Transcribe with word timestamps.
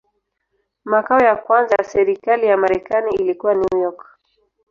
Makao 0.85 1.19
ya 1.19 1.35
kwanza 1.35 1.75
ya 1.79 1.83
serikali 1.83 2.45
ya 2.47 2.57
Marekani 2.57 3.15
ilikuwa 3.15 3.53
New 3.55 3.81
York. 3.81 4.07